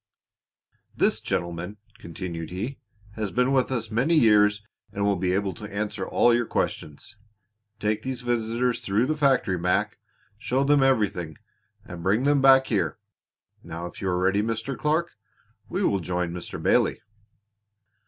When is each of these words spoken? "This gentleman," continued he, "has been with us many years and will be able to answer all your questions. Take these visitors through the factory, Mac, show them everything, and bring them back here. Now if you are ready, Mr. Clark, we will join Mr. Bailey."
"This 0.97 1.19
gentleman," 1.19 1.77
continued 1.99 2.49
he, 2.49 2.79
"has 3.11 3.29
been 3.29 3.53
with 3.53 3.71
us 3.71 3.91
many 3.91 4.15
years 4.15 4.63
and 4.91 5.03
will 5.03 5.15
be 5.15 5.33
able 5.35 5.53
to 5.53 5.71
answer 5.71 6.07
all 6.07 6.33
your 6.33 6.47
questions. 6.47 7.17
Take 7.79 8.01
these 8.01 8.21
visitors 8.23 8.81
through 8.81 9.05
the 9.05 9.15
factory, 9.15 9.59
Mac, 9.59 9.99
show 10.39 10.63
them 10.63 10.81
everything, 10.81 11.37
and 11.85 12.01
bring 12.01 12.23
them 12.23 12.41
back 12.41 12.65
here. 12.65 12.97
Now 13.61 13.85
if 13.85 14.01
you 14.01 14.09
are 14.09 14.17
ready, 14.17 14.41
Mr. 14.41 14.75
Clark, 14.75 15.15
we 15.69 15.83
will 15.83 15.99
join 15.99 16.31
Mr. 16.31 16.59
Bailey." 16.59 17.01